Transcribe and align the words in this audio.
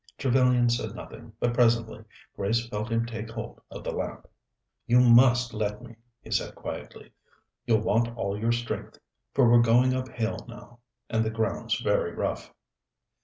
Trevellyan 0.17 0.67
said 0.71 0.95
nothing, 0.95 1.33
but 1.39 1.53
presently 1.53 2.03
Grace 2.35 2.67
felt 2.67 2.89
him 2.91 3.05
take 3.05 3.29
hold 3.29 3.61
of 3.69 3.83
the 3.83 3.91
lamp. 3.91 4.27
"You 4.87 4.99
must 4.99 5.53
let 5.53 5.83
me," 5.83 5.95
he 6.23 6.31
said 6.31 6.55
quietly. 6.55 7.11
"You'll 7.67 7.81
want 7.81 8.17
all 8.17 8.35
your 8.35 8.51
strength, 8.51 8.97
for 9.35 9.47
we're 9.47 9.61
going 9.61 9.93
uphill 9.93 10.43
now, 10.47 10.79
and 11.07 11.23
the 11.23 11.29
ground's 11.29 11.79
very 11.81 12.13
rough." 12.15 12.51